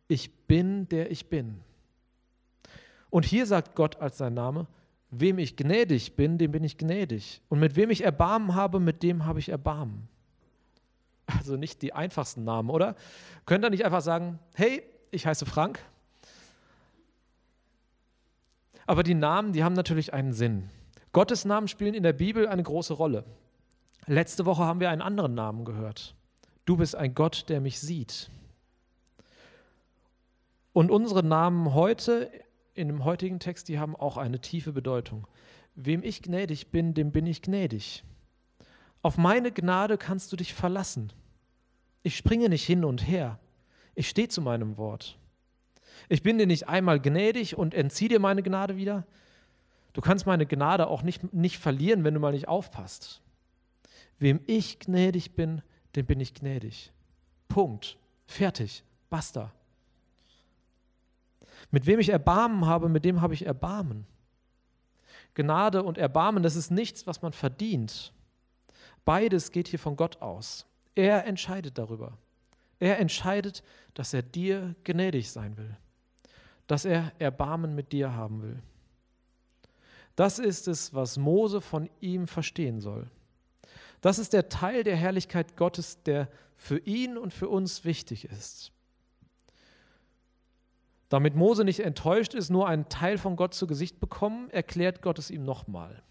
ich 0.09 0.47
bin 0.47 0.89
der 0.89 1.11
ich 1.11 1.29
bin. 1.29 1.61
Und 3.11 3.25
hier 3.25 3.47
sagt 3.47 3.75
Gott 3.75 4.01
als 4.01 4.19
sein 4.19 4.35
Name, 4.35 4.67
Wem 5.11 5.39
ich 5.39 5.57
gnädig 5.57 6.15
bin, 6.15 6.39
dem 6.39 6.53
bin 6.53 6.63
ich 6.63 6.79
gnädig. 6.79 7.43
Und 7.49 7.59
mit 7.59 7.75
wem 7.75 7.91
ich 7.91 8.05
Erbarmen 8.05 8.55
habe, 8.55 8.79
mit 8.79 9.03
dem 9.03 9.27
habe 9.27 9.41
ich 9.41 9.49
Erbarmen. 9.49 10.09
Also 11.27 11.57
nicht 11.57 11.83
die 11.83 11.93
einfachsten 11.93 12.45
Namen, 12.45 12.71
oder? 12.71 12.95
Könnt 13.45 13.65
ihr 13.65 13.71
nicht 13.71 13.85
einfach 13.85 14.03
sagen, 14.03 14.39
hey, 14.55 14.85
ich 15.11 15.27
heiße 15.27 15.47
Frank. 15.47 15.81
Aber 18.87 19.03
die 19.03 19.15
Namen, 19.15 19.53
die 19.53 19.65
haben 19.65 19.75
natürlich 19.75 20.13
einen 20.13 20.33
Sinn. 20.33 20.71
Gottes 21.13 21.45
Namen 21.45 21.67
spielen 21.67 21.95
in 21.95 22.05
der 22.05 22.13
Bibel 22.13 22.47
eine 22.47 22.63
große 22.63 22.95
Rolle. 22.95 23.25
Letzte 24.07 24.47
Woche 24.47 24.63
haben 24.63 24.79
wir 24.79 24.91
einen 24.91 25.03
anderen 25.03 25.35
Namen 25.35 25.65
gehört. 25.65 26.15
Du 26.71 26.77
bist 26.77 26.95
ein 26.95 27.17
Gott, 27.17 27.47
der 27.49 27.61
mich 27.61 27.81
sieht. 27.81 28.31
Und 30.73 30.93
unsere 30.93 31.25
Namen 31.25 31.75
heute, 31.75 32.31
in 32.75 32.87
dem 32.87 33.05
heutigen 33.05 33.41
Text, 33.41 33.67
die 33.67 33.81
haben 33.81 33.97
auch 33.97 34.17
eine 34.17 34.41
tiefe 34.41 34.71
Bedeutung. 34.71 35.27
Wem 35.75 36.05
ich 36.05 36.23
gnädig 36.23 36.69
bin, 36.69 36.95
dem 36.95 37.11
bin 37.11 37.27
ich 37.27 37.43
gnädig. 37.43 38.05
Auf 39.03 39.19
meine 39.19 39.51
Gnade 39.51 39.99
kannst 39.99 40.31
du 40.31 40.37
dich 40.37 40.55
verlassen. 40.55 41.13
Ich 42.05 42.17
springe 42.17 42.49
nicht 42.49 42.67
hin 42.67 42.85
und 42.85 43.05
her. 43.05 43.41
Ich 43.97 44.09
stehe 44.09 44.29
zu 44.29 44.41
meinem 44.41 44.77
Wort. 44.77 45.19
Ich 46.09 46.23
bin 46.23 46.39
dir 46.39 46.47
nicht 46.47 46.69
einmal 46.69 47.01
gnädig 47.01 47.59
und 47.59 47.75
entziehe 47.75 48.11
dir 48.11 48.21
meine 48.21 48.45
Gnade 48.45 48.77
wieder. 48.77 49.09
Du 49.93 50.01
kannst 50.01 50.25
meine 50.25 50.47
Gnade 50.47 50.87
auch 50.87 51.03
nicht, 51.03 51.35
nicht 51.35 51.59
verlieren, 51.59 52.05
wenn 52.05 52.15
du 52.15 52.21
mal 52.21 52.31
nicht 52.31 52.47
aufpasst. 52.47 53.23
Wem 54.21 54.39
ich 54.47 54.79
gnädig 54.79 55.35
bin, 55.35 55.63
dem 55.97 56.07
bin 56.07 56.21
ich 56.21 56.35
gnädig. 56.35 56.93
Punkt. 57.49 57.97
Fertig. 58.27 58.85
Basta. 59.09 59.53
Mit 61.71 61.87
wem 61.87 62.01
ich 62.01 62.09
Erbarmen 62.09 62.67
habe, 62.67 62.89
mit 62.89 63.05
dem 63.05 63.21
habe 63.21 63.35
ich 63.35 63.45
Erbarmen. 63.45 64.07
Gnade 65.35 65.83
und 65.83 65.99
Erbarmen, 65.99 66.43
das 66.43 66.57
ist 66.57 66.71
nichts, 66.71 67.07
was 67.07 67.23
man 67.23 67.33
verdient. 67.33 68.13
Beides 69.05 69.53
geht 69.53 69.69
hier 69.69 69.79
von 69.79 69.97
Gott 69.97 70.21
aus. 70.21 70.67
Er 70.95 71.27
entscheidet 71.27 71.79
darüber. 71.79 72.19
Er 72.79 72.99
entscheidet, 72.99 73.63
dass 73.95 74.15
er 74.15 74.23
dir 74.23 74.75
gnädig 74.85 75.31
sein 75.31 75.57
will, 75.57 75.77
dass 76.67 76.85
er 76.85 77.13
Erbarmen 77.19 77.75
mit 77.75 77.93
dir 77.93 78.15
haben 78.15 78.43
will. 78.43 78.63
Das 80.17 80.39
ist 80.39 80.67
es, 80.67 80.93
was 80.95 81.19
Mose 81.19 81.61
von 81.61 81.89
ihm 82.01 82.27
verstehen 82.27 82.81
soll. 82.81 83.09
Das 84.01 84.19
ist 84.19 84.33
der 84.33 84.49
Teil 84.49 84.85
der 84.85 84.97
Herrlichkeit 84.97 85.57
Gottes, 85.57 86.03
der 86.03 86.29
für 86.57 86.79
ihn 86.79 87.19
und 87.19 87.33
für 87.33 87.49
uns 87.49 87.85
wichtig 87.85 88.25
ist. 88.27 88.73
Damit 91.09 91.35
Mose 91.35 91.65
nicht 91.65 91.81
enttäuscht 91.81 92.35
ist, 92.35 92.51
nur 92.51 92.69
einen 92.69 92.89
Teil 92.89 93.19
von 93.19 93.37
Gott 93.37 93.53
zu 93.53 93.67
Gesicht 93.67 93.99
bekommen, 93.99 94.49
erklärt 94.51 95.03
Gott 95.03 95.19
es 95.19 95.31
ihm 95.31 95.45
nochmal. 95.45 96.03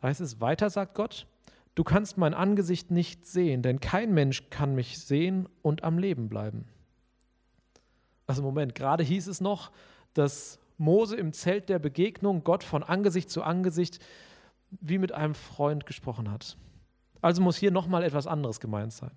Da 0.00 0.08
heißt 0.08 0.20
es 0.20 0.40
weiter, 0.40 0.70
sagt 0.70 0.94
Gott, 0.94 1.26
du 1.74 1.84
kannst 1.84 2.18
mein 2.18 2.34
Angesicht 2.34 2.90
nicht 2.90 3.26
sehen, 3.26 3.62
denn 3.62 3.80
kein 3.80 4.14
Mensch 4.14 4.48
kann 4.50 4.74
mich 4.74 5.00
sehen 5.00 5.48
und 5.60 5.82
am 5.82 5.98
Leben 5.98 6.28
bleiben. 6.28 6.66
Also 8.26 8.42
Moment, 8.42 8.74
gerade 8.74 9.02
hieß 9.02 9.26
es 9.26 9.40
noch, 9.40 9.72
dass 10.14 10.60
Mose 10.78 11.16
im 11.16 11.32
Zelt 11.32 11.68
der 11.68 11.78
Begegnung 11.78 12.44
Gott 12.44 12.62
von 12.62 12.82
Angesicht 12.82 13.30
zu 13.30 13.42
Angesicht 13.42 13.98
wie 14.80 14.98
mit 14.98 15.12
einem 15.12 15.34
Freund 15.34 15.86
gesprochen 15.86 16.30
hat. 16.30 16.56
Also 17.20 17.42
muss 17.42 17.56
hier 17.56 17.70
nochmal 17.70 18.02
etwas 18.02 18.26
anderes 18.26 18.60
gemeint 18.60 18.92
sein. 18.92 19.12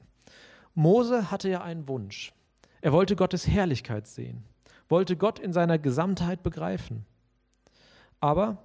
Mose 0.74 1.32
hatte 1.32 1.50
ja 1.50 1.62
einen 1.62 1.88
Wunsch. 1.88 2.34
Er 2.82 2.92
wollte 2.92 3.16
Gottes 3.16 3.48
Herrlichkeit 3.48 4.08
sehen, 4.08 4.44
wollte 4.90 5.18
Gott 5.18 5.40
in 5.40 5.54
seiner 5.54 5.80
Gesamtheit 5.80 6.44
begreifen. 6.44 7.06
Aber 8.20 8.58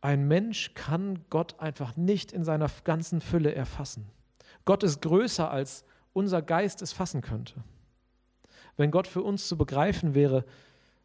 ein 0.00 0.26
Mensch 0.26 0.74
kann 0.74 1.20
Gott 1.30 1.60
einfach 1.60 1.96
nicht 1.96 2.32
in 2.32 2.44
seiner 2.44 2.68
ganzen 2.82 3.20
Fülle 3.20 3.54
erfassen. 3.54 4.10
Gott 4.64 4.82
ist 4.82 5.00
größer, 5.00 5.50
als 5.50 5.84
unser 6.12 6.42
Geist 6.42 6.82
es 6.82 6.92
fassen 6.92 7.20
könnte. 7.20 7.62
Wenn 8.76 8.90
Gott 8.90 9.06
für 9.06 9.22
uns 9.22 9.46
zu 9.46 9.56
begreifen 9.56 10.14
wäre, 10.14 10.44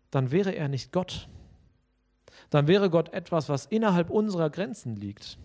dann 0.10 0.32
wäre 0.32 0.52
er 0.52 0.68
nicht 0.68 0.92
Gott, 0.92 1.30
dann 2.50 2.68
wäre 2.68 2.90
Gott 2.90 3.14
etwas, 3.14 3.50
was 3.50 3.66
innerhalb 3.66 4.10
unserer 4.10 4.50
Grenzen 4.50 4.96
liegt. 4.96 5.38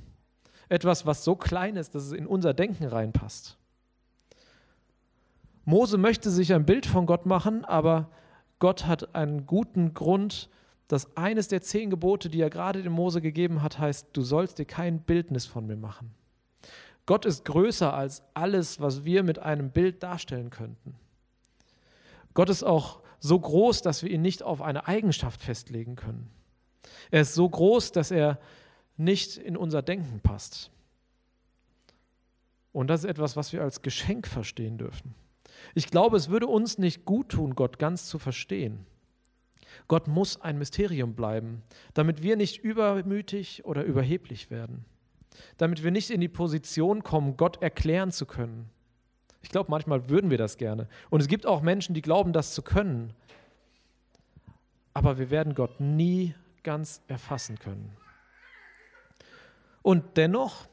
Etwas, 0.68 1.06
was 1.06 1.24
so 1.24 1.36
klein 1.36 1.76
ist, 1.76 1.94
dass 1.94 2.04
es 2.04 2.12
in 2.12 2.26
unser 2.26 2.54
Denken 2.54 2.84
reinpasst. 2.84 3.58
Mose 5.64 5.98
möchte 5.98 6.30
sich 6.30 6.52
ein 6.52 6.66
Bild 6.66 6.86
von 6.86 7.06
Gott 7.06 7.26
machen, 7.26 7.64
aber 7.64 8.10
Gott 8.58 8.86
hat 8.86 9.14
einen 9.14 9.46
guten 9.46 9.94
Grund, 9.94 10.48
dass 10.88 11.16
eines 11.16 11.48
der 11.48 11.62
zehn 11.62 11.90
Gebote, 11.90 12.28
die 12.28 12.40
er 12.40 12.50
gerade 12.50 12.82
dem 12.82 12.92
Mose 12.92 13.20
gegeben 13.20 13.62
hat, 13.62 13.78
heißt, 13.78 14.08
du 14.12 14.22
sollst 14.22 14.58
dir 14.58 14.64
kein 14.64 15.00
Bildnis 15.00 15.46
von 15.46 15.66
mir 15.66 15.76
machen. 15.76 16.14
Gott 17.06 17.26
ist 17.26 17.44
größer 17.44 17.92
als 17.92 18.22
alles, 18.34 18.80
was 18.80 19.04
wir 19.04 19.22
mit 19.22 19.38
einem 19.38 19.70
Bild 19.70 20.02
darstellen 20.02 20.50
könnten. 20.50 20.94
Gott 22.34 22.48
ist 22.48 22.62
auch 22.62 23.00
so 23.20 23.38
groß, 23.38 23.82
dass 23.82 24.02
wir 24.02 24.10
ihn 24.10 24.22
nicht 24.22 24.42
auf 24.42 24.62
eine 24.62 24.86
Eigenschaft 24.86 25.42
festlegen 25.42 25.96
können. 25.96 26.30
Er 27.10 27.22
ist 27.22 27.34
so 27.34 27.48
groß, 27.48 27.92
dass 27.92 28.10
er 28.10 28.38
nicht 28.96 29.36
in 29.36 29.56
unser 29.56 29.82
Denken 29.82 30.20
passt. 30.20 30.70
Und 32.72 32.88
das 32.88 33.04
ist 33.04 33.10
etwas, 33.10 33.36
was 33.36 33.52
wir 33.52 33.62
als 33.62 33.82
Geschenk 33.82 34.26
verstehen 34.26 34.78
dürfen. 34.78 35.14
Ich 35.74 35.88
glaube, 35.88 36.16
es 36.16 36.30
würde 36.30 36.46
uns 36.46 36.78
nicht 36.78 37.04
gut 37.04 37.30
tun, 37.30 37.54
Gott 37.54 37.78
ganz 37.78 38.06
zu 38.06 38.18
verstehen. 38.18 38.86
Gott 39.88 40.08
muss 40.08 40.40
ein 40.40 40.58
Mysterium 40.58 41.14
bleiben, 41.14 41.62
damit 41.94 42.22
wir 42.22 42.36
nicht 42.36 42.62
übermütig 42.62 43.64
oder 43.64 43.84
überheblich 43.84 44.50
werden, 44.50 44.84
damit 45.56 45.82
wir 45.82 45.90
nicht 45.90 46.10
in 46.10 46.20
die 46.20 46.28
Position 46.28 47.02
kommen, 47.02 47.36
Gott 47.36 47.62
erklären 47.62 48.10
zu 48.10 48.26
können. 48.26 48.70
Ich 49.42 49.48
glaube, 49.48 49.70
manchmal 49.70 50.08
würden 50.08 50.30
wir 50.30 50.38
das 50.38 50.56
gerne. 50.56 50.88
Und 51.10 51.20
es 51.20 51.28
gibt 51.28 51.46
auch 51.46 51.62
Menschen, 51.62 51.94
die 51.94 52.02
glauben, 52.02 52.32
das 52.32 52.54
zu 52.54 52.62
können. 52.62 53.12
Aber 54.94 55.18
wir 55.18 55.30
werden 55.30 55.54
Gott 55.54 55.80
nie 55.80 56.34
ganz 56.62 57.02
erfassen 57.08 57.58
können. 57.58 57.96
Und 59.82 60.16
dennoch, 60.16 60.68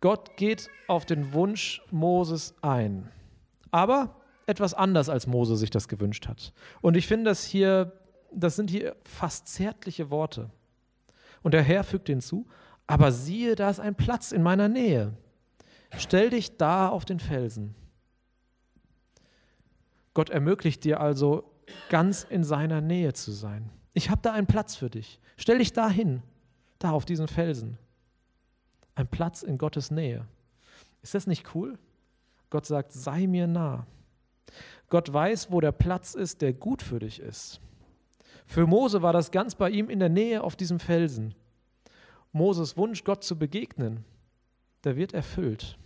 Gott 0.00 0.36
geht 0.36 0.70
auf 0.86 1.04
den 1.04 1.32
Wunsch 1.32 1.82
Moses 1.90 2.54
ein. 2.62 3.10
Aber 3.70 4.16
etwas 4.46 4.72
anders, 4.72 5.08
als 5.08 5.26
Mose 5.26 5.56
sich 5.56 5.70
das 5.70 5.88
gewünscht 5.88 6.26
hat. 6.26 6.52
Und 6.80 6.96
ich 6.96 7.06
finde 7.06 7.30
das 7.30 7.44
hier, 7.44 7.92
das 8.32 8.56
sind 8.56 8.70
hier 8.70 8.96
fast 9.04 9.48
zärtliche 9.48 10.10
Worte. 10.10 10.50
Und 11.42 11.52
der 11.52 11.62
Herr 11.62 11.84
fügt 11.84 12.08
hinzu, 12.08 12.46
aber 12.86 13.12
siehe, 13.12 13.54
da 13.54 13.68
ist 13.68 13.80
ein 13.80 13.94
Platz 13.94 14.32
in 14.32 14.42
meiner 14.42 14.68
Nähe. 14.68 15.12
Stell 15.96 16.30
dich 16.30 16.56
da 16.56 16.88
auf 16.88 17.04
den 17.04 17.20
Felsen. 17.20 17.74
Gott 20.14 20.30
ermöglicht 20.30 20.84
dir 20.84 21.00
also, 21.00 21.52
ganz 21.90 22.24
in 22.24 22.44
seiner 22.44 22.80
Nähe 22.80 23.12
zu 23.12 23.30
sein. 23.30 23.70
Ich 23.98 24.10
habe 24.10 24.22
da 24.22 24.32
einen 24.32 24.46
Platz 24.46 24.76
für 24.76 24.88
dich. 24.88 25.18
Stell 25.36 25.58
dich 25.58 25.72
da 25.72 25.90
hin, 25.90 26.22
da 26.78 26.92
auf 26.92 27.04
diesen 27.04 27.26
Felsen. 27.26 27.78
Ein 28.94 29.08
Platz 29.08 29.42
in 29.42 29.58
Gottes 29.58 29.90
Nähe. 29.90 30.24
Ist 31.02 31.16
das 31.16 31.26
nicht 31.26 31.52
cool? 31.56 31.76
Gott 32.48 32.64
sagt, 32.64 32.92
sei 32.92 33.26
mir 33.26 33.48
nah. 33.48 33.88
Gott 34.88 35.12
weiß, 35.12 35.50
wo 35.50 35.60
der 35.60 35.72
Platz 35.72 36.14
ist, 36.14 36.42
der 36.42 36.52
gut 36.52 36.80
für 36.80 37.00
dich 37.00 37.18
ist. 37.18 37.60
Für 38.46 38.68
Mose 38.68 39.02
war 39.02 39.12
das 39.12 39.32
ganz 39.32 39.56
bei 39.56 39.68
ihm 39.68 39.90
in 39.90 39.98
der 39.98 40.10
Nähe 40.10 40.44
auf 40.44 40.54
diesem 40.54 40.78
Felsen. 40.78 41.34
Moses 42.30 42.76
Wunsch, 42.76 43.02
Gott 43.02 43.24
zu 43.24 43.36
begegnen, 43.36 44.04
der 44.84 44.94
wird 44.94 45.12
erfüllt. 45.12 45.76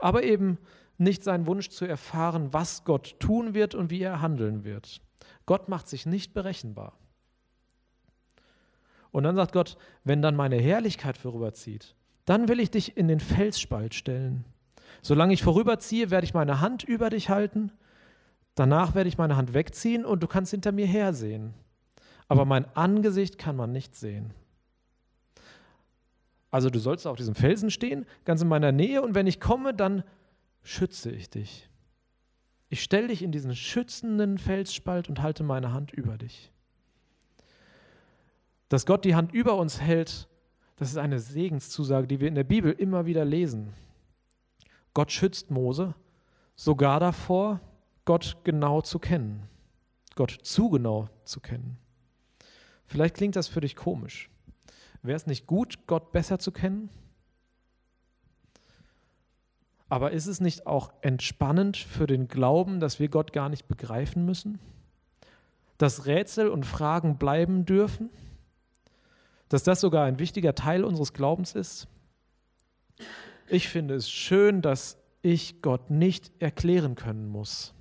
Aber 0.00 0.24
eben 0.24 0.58
nicht 0.96 1.22
sein 1.22 1.46
Wunsch 1.46 1.68
zu 1.68 1.84
erfahren, 1.84 2.52
was 2.52 2.82
Gott 2.82 3.20
tun 3.20 3.54
wird 3.54 3.76
und 3.76 3.90
wie 3.90 4.02
er 4.02 4.22
handeln 4.22 4.64
wird. 4.64 5.00
Gott 5.46 5.68
macht 5.68 5.86
sich 5.86 6.04
nicht 6.04 6.34
berechenbar. 6.34 6.98
Und 9.10 9.24
dann 9.24 9.36
sagt 9.36 9.52
Gott, 9.52 9.76
wenn 10.04 10.22
dann 10.22 10.36
meine 10.36 10.56
Herrlichkeit 10.56 11.16
vorüberzieht, 11.16 11.94
dann 12.24 12.48
will 12.48 12.60
ich 12.60 12.70
dich 12.70 12.96
in 12.96 13.08
den 13.08 13.20
Felsspalt 13.20 13.94
stellen. 13.94 14.44
Solange 15.02 15.32
ich 15.32 15.42
vorüberziehe, 15.42 16.10
werde 16.10 16.24
ich 16.24 16.34
meine 16.34 16.60
Hand 16.60 16.84
über 16.84 17.10
dich 17.10 17.30
halten, 17.30 17.72
danach 18.54 18.94
werde 18.94 19.08
ich 19.08 19.18
meine 19.18 19.36
Hand 19.36 19.54
wegziehen 19.54 20.04
und 20.04 20.22
du 20.22 20.26
kannst 20.26 20.50
hinter 20.50 20.72
mir 20.72 20.86
hersehen. 20.86 21.54
Aber 22.26 22.44
mein 22.44 22.66
Angesicht 22.76 23.38
kann 23.38 23.56
man 23.56 23.72
nicht 23.72 23.96
sehen. 23.96 24.34
Also 26.50 26.70
du 26.70 26.78
sollst 26.78 27.06
auf 27.06 27.16
diesem 27.16 27.34
Felsen 27.34 27.70
stehen, 27.70 28.06
ganz 28.24 28.42
in 28.42 28.48
meiner 28.48 28.72
Nähe, 28.72 29.02
und 29.02 29.14
wenn 29.14 29.26
ich 29.26 29.40
komme, 29.40 29.74
dann 29.74 30.02
schütze 30.62 31.10
ich 31.10 31.30
dich. 31.30 31.68
Ich 32.70 32.82
stelle 32.82 33.08
dich 33.08 33.22
in 33.22 33.32
diesen 33.32 33.54
schützenden 33.54 34.38
Felsspalt 34.38 35.08
und 35.08 35.22
halte 35.22 35.42
meine 35.42 35.72
Hand 35.72 35.92
über 35.92 36.18
dich. 36.18 36.52
Dass 38.68 38.86
Gott 38.86 39.04
die 39.04 39.14
Hand 39.14 39.32
über 39.32 39.56
uns 39.56 39.80
hält, 39.80 40.28
das 40.76 40.90
ist 40.90 40.98
eine 40.98 41.18
Segenszusage, 41.18 42.06
die 42.06 42.20
wir 42.20 42.28
in 42.28 42.34
der 42.34 42.44
Bibel 42.44 42.72
immer 42.72 43.06
wieder 43.06 43.24
lesen. 43.24 43.72
Gott 44.94 45.10
schützt 45.12 45.50
Mose 45.50 45.94
sogar 46.54 47.00
davor, 47.00 47.60
Gott 48.04 48.38
genau 48.44 48.80
zu 48.80 48.98
kennen, 48.98 49.42
Gott 50.14 50.38
zu 50.42 50.70
genau 50.70 51.08
zu 51.24 51.40
kennen. 51.40 51.78
Vielleicht 52.86 53.16
klingt 53.16 53.36
das 53.36 53.48
für 53.48 53.60
dich 53.60 53.76
komisch. 53.76 54.30
Wäre 55.02 55.16
es 55.16 55.26
nicht 55.26 55.46
gut, 55.46 55.86
Gott 55.86 56.12
besser 56.12 56.38
zu 56.38 56.52
kennen? 56.52 56.90
Aber 59.88 60.10
ist 60.12 60.26
es 60.26 60.40
nicht 60.40 60.66
auch 60.66 60.92
entspannend 61.00 61.76
für 61.76 62.06
den 62.06 62.28
Glauben, 62.28 62.80
dass 62.80 62.98
wir 62.98 63.08
Gott 63.08 63.32
gar 63.32 63.48
nicht 63.48 63.68
begreifen 63.68 64.24
müssen? 64.24 64.58
Dass 65.78 66.06
Rätsel 66.06 66.48
und 66.48 66.66
Fragen 66.66 67.18
bleiben 67.18 67.64
dürfen? 67.64 68.10
Dass 69.48 69.62
das 69.62 69.80
sogar 69.80 70.04
ein 70.04 70.18
wichtiger 70.18 70.54
Teil 70.54 70.84
unseres 70.84 71.12
Glaubens 71.12 71.54
ist? 71.54 71.88
Ich 73.48 73.68
finde 73.68 73.94
es 73.94 74.10
schön, 74.10 74.60
dass 74.62 74.98
ich 75.22 75.62
Gott 75.62 75.90
nicht 75.90 76.30
erklären 76.40 76.94
können 76.94 77.28
muss. 77.28 77.74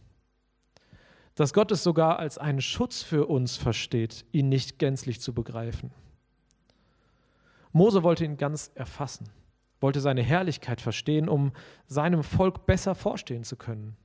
Dass 1.35 1.53
Gott 1.53 1.71
es 1.71 1.83
sogar 1.83 2.19
als 2.19 2.37
einen 2.37 2.61
Schutz 2.61 3.03
für 3.03 3.27
uns 3.27 3.57
versteht, 3.57 4.25
ihn 4.31 4.49
nicht 4.49 4.79
gänzlich 4.79 5.21
zu 5.21 5.33
begreifen. 5.33 5.91
Mose 7.73 8.01
wollte 8.01 8.25
ihn 8.25 8.37
ganz 8.37 8.71
erfassen 8.73 9.29
wollte 9.79 9.99
seine 9.99 10.23
Herrlichkeit 10.23 10.81
verstehen, 10.81 11.29
um 11.29 11.51
seinem 11.87 12.23
Volk 12.23 12.65
besser 12.65 12.95
vorstehen 12.95 13.43
zu 13.43 13.55
können, 13.55 13.95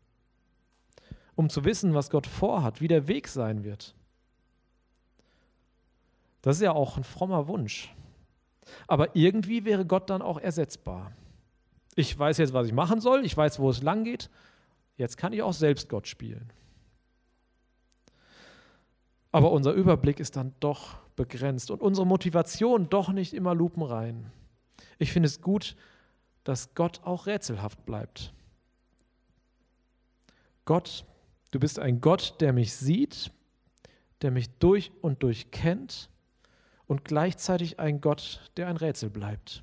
um 1.35 1.49
zu 1.49 1.65
wissen, 1.65 1.95
was 1.95 2.11
Gott 2.11 2.27
vorhat, 2.27 2.81
wie 2.81 2.89
der 2.89 3.09
Weg 3.09 3.29
sein 3.29 3.65
wird. 3.65 3.95
Das 6.43 6.57
ist 6.57 6.63
ja 6.63 6.73
auch 6.73 6.97
ein 6.97 7.05
frommer 7.05 7.49
Wunsch. 7.49 7.95
Aber 8.87 9.17
irgendwie 9.17 9.65
wäre 9.65 9.87
Gott 9.87 10.11
dann 10.11 10.23
auch 10.23 10.39
ersetzbar. 10.39 11.13
Ich 11.95 12.19
weiß 12.19 12.39
jetzt, 12.39 12.53
was 12.53 12.67
ich 12.67 12.73
machen 12.73 13.01
soll, 13.01 13.25
ich 13.25 13.37
weiß, 13.37 13.59
wo 13.59 13.71
es 13.71 13.83
lang 13.83 14.05
geht, 14.05 14.31
jetzt 14.97 15.17
kann 15.17 15.33
ich 15.33 15.43
auch 15.43 15.53
selbst 15.53 15.89
Gott 15.89 16.07
spielen. 16.07 16.53
Aber 19.31 19.53
unser 19.53 19.73
Überblick 19.73 20.21
ist 20.21 20.37
dann 20.37 20.55
doch 20.61 20.97
begrenzt 21.17 21.71
und 21.71 21.81
unsere 21.81 22.07
Motivation 22.07 22.89
doch 22.89 23.11
nicht 23.11 23.35
immer 23.35 23.55
lupenrein. 23.55 24.31
Ich 24.99 25.13
finde 25.13 25.27
es 25.27 25.41
gut, 25.41 25.77
dass 26.45 26.75
Gott 26.75 27.01
auch 27.05 27.27
rätselhaft 27.27 27.85
bleibt. 27.85 28.33
Gott, 30.65 31.05
du 31.51 31.61
bist 31.61 31.79
ein 31.79 32.01
Gott, 32.01 32.37
der 32.41 32.53
mich 32.53 32.75
sieht, 32.75 33.31
der 34.23 34.31
mich 34.31 34.51
durch 34.59 34.93
und 35.01 35.23
durch 35.23 35.51
kennt 35.51 36.09
und 36.93 37.07
gleichzeitig 37.07 37.81
ein 37.81 38.03
Gott, 38.03 38.53
der 38.59 38.69
ein 38.69 38.77
Rätsel 38.77 39.09
bleibt. 39.09 39.63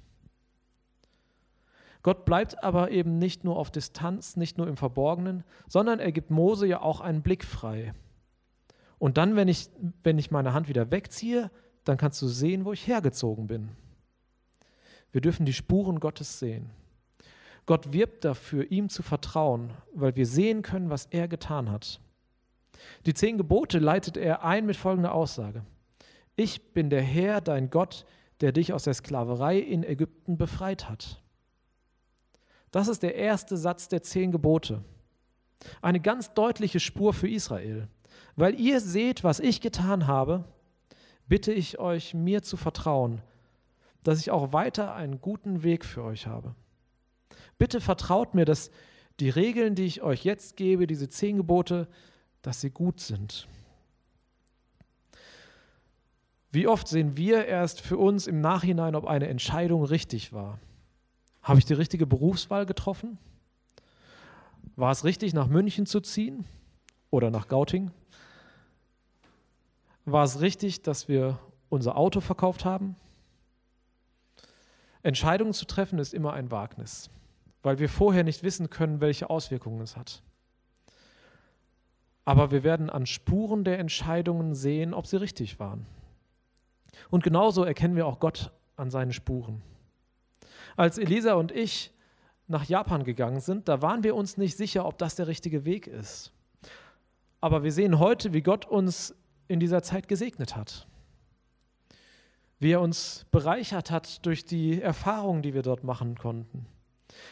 Gott 2.02 2.26
bleibt 2.26 2.64
aber 2.64 2.90
eben 2.90 3.20
nicht 3.20 3.44
nur 3.44 3.56
auf 3.56 3.70
Distanz, 3.70 4.36
nicht 4.36 4.58
nur 4.58 4.68
im 4.68 4.76
Verborgenen, 4.76 5.44
sondern 5.68 6.00
er 6.00 6.12
gibt 6.12 6.32
Mose 6.32 6.66
ja 6.66 6.82
auch 6.82 7.02
einen 7.02 7.22
Blick 7.22 7.46
frei. 7.46 7.94
Und 8.98 9.18
dann, 9.18 9.36
wenn 9.36 9.48
ich, 9.48 9.70
wenn 10.02 10.18
ich 10.18 10.32
meine 10.32 10.54
Hand 10.54 10.70
wieder 10.70 10.90
wegziehe, 10.90 11.52
dann 11.84 11.98
kannst 11.98 12.20
du 12.24 12.28
sehen, 12.28 12.66
wo 12.66 12.74
ich 12.74 12.88
hergezogen 12.88 13.46
bin. 13.46 13.70
Wir 15.12 15.22
dürfen 15.22 15.46
die 15.46 15.54
Spuren 15.54 16.00
Gottes 16.00 16.40
sehen. 16.40 16.72
Gott 17.68 17.94
wirbt 17.94 18.26
dafür, 18.26 18.72
ihm 18.72 18.90
zu 18.90 19.04
vertrauen, 19.04 19.70
weil 19.94 20.16
wir 20.16 20.26
sehen 20.26 20.64
können, 20.64 20.90
was 20.90 21.06
er 21.06 21.28
getan 21.28 21.70
hat. 21.70 22.00
Die 23.06 23.14
zehn 23.14 23.38
Gebote 23.38 23.78
leitet 23.78 24.18
er 24.18 24.44
ein 24.44 24.66
mit 24.66 24.78
folgender 24.78 25.14
Aussage. 25.14 25.62
Ich 26.40 26.72
bin 26.72 26.90
der 26.90 27.02
Herr, 27.02 27.42
dein 27.42 27.70
Gott, 27.70 28.06
der 28.40 28.54
dich 28.54 28.72
aus 28.72 28.86
der 28.86 28.94
Sklaverei 28.94 29.60
in 29.60 29.84
Ägypten 29.84 30.38
befreit 30.38 30.88
hat. 30.88 31.22
Das 32.72 32.88
ist 32.88 33.04
der 33.04 33.16
erste 33.16 33.58
Satz 33.58 33.90
der 33.90 34.04
zehn 34.04 34.32
Gebote. 34.32 34.82
Eine 35.82 36.00
ganz 36.00 36.34
deutliche 36.34 36.80
Spur 36.80 37.14
für 37.14 37.28
Israel. 37.28 37.90
Weil 38.38 38.58
ihr 38.58 38.80
seht, 38.80 39.26
was 39.26 39.42
ich 39.42 39.60
getan 39.60 40.08
habe, 40.08 40.46
bitte 41.28 41.52
ich 41.52 41.78
euch, 41.78 42.14
mir 42.14 42.42
zu 42.42 42.56
vertrauen, 42.56 43.22
dass 44.06 44.22
ich 44.22 44.32
auch 44.32 44.54
weiter 44.54 44.96
einen 44.96 45.20
guten 45.20 45.64
Weg 45.64 45.84
für 45.84 46.06
euch 46.06 46.26
habe. 46.26 46.56
Bitte 47.58 47.82
vertraut 47.82 48.34
mir, 48.34 48.46
dass 48.46 48.72
die 49.20 49.30
Regeln, 49.30 49.76
die 49.76 49.84
ich 49.84 50.04
euch 50.04 50.24
jetzt 50.24 50.56
gebe, 50.56 50.88
diese 50.88 51.10
zehn 51.10 51.36
Gebote, 51.36 51.90
dass 52.42 52.62
sie 52.62 52.70
gut 52.70 53.02
sind. 53.02 53.50
Wie 56.52 56.68
oft 56.68 56.88
sehen 56.88 57.16
wir 57.16 57.46
erst 57.46 57.82
für 57.82 57.98
uns 57.98 58.26
im 58.26 58.42
Nachhinein, 58.42 58.96
ob 58.96 59.06
eine 59.06 59.28
Entscheidung 59.28 59.84
richtig 59.84 60.34
war? 60.34 60.60
Habe 61.44 61.60
ich 61.60 61.66
die 61.66 61.74
richtige 61.74 62.08
Berufswahl 62.08 62.66
getroffen? 62.66 63.20
War 64.76 64.92
es 64.92 65.04
richtig, 65.04 65.34
nach 65.34 65.48
München 65.48 65.86
zu 65.86 66.00
ziehen 66.00 66.46
oder 67.12 67.30
nach 67.30 67.48
Gauting? 67.48 67.92
War 70.06 70.24
es 70.24 70.42
richtig, 70.42 70.82
dass 70.82 71.08
wir 71.08 71.38
unser 71.70 71.98
Auto 71.98 72.20
verkauft 72.20 72.66
haben? 72.66 72.96
Entscheidungen 75.04 75.54
zu 75.54 75.66
treffen 75.66 76.00
ist 76.00 76.14
immer 76.14 76.34
ein 76.34 76.50
Wagnis, 76.50 77.10
weil 77.62 77.78
wir 77.78 77.90
vorher 77.90 78.24
nicht 78.24 78.42
wissen 78.42 78.70
können, 78.70 79.02
welche 79.02 79.30
Auswirkungen 79.30 79.82
es 79.82 79.96
hat. 79.96 80.24
Aber 82.26 82.52
wir 82.52 82.64
werden 82.64 82.90
an 82.90 83.06
Spuren 83.06 83.64
der 83.64 83.80
Entscheidungen 83.80 84.56
sehen, 84.56 84.94
ob 84.94 85.08
sie 85.08 85.18
richtig 85.18 85.60
waren. 85.60 85.86
Und 87.10 87.24
genauso 87.24 87.64
erkennen 87.64 87.96
wir 87.96 88.06
auch 88.06 88.20
Gott 88.20 88.52
an 88.76 88.90
seinen 88.90 89.14
Spuren. 89.14 89.62
Als 90.76 90.98
Elisa 90.98 91.34
und 91.34 91.52
ich 91.52 91.92
nach 92.48 92.66
Japan 92.66 93.04
gegangen 93.04 93.42
sind, 93.42 93.68
da 93.68 93.82
waren 93.82 94.04
wir 94.04 94.16
uns 94.16 94.38
nicht 94.38 94.58
sicher, 94.58 94.86
ob 94.86 94.98
das 94.98 95.16
der 95.16 95.28
richtige 95.28 95.66
Weg 95.66 95.88
ist. 95.88 96.34
Aber 97.42 97.64
wir 97.64 97.72
sehen 97.72 98.00
heute, 98.00 98.34
wie 98.34 98.42
Gott 98.42 98.66
uns 98.66 99.16
in 99.48 99.60
dieser 99.60 99.82
Zeit 99.84 100.08
gesegnet 100.08 100.56
hat 100.56 100.88
wie 102.60 102.74
er 102.74 102.82
uns 102.82 103.26
bereichert 103.32 103.90
hat 103.90 104.26
durch 104.26 104.46
die 104.46 104.82
Erfahrungen, 104.82 105.42
die 105.42 105.54
wir 105.54 105.62
dort 105.62 105.84
machen 105.84 106.18
konnten, 106.18 106.66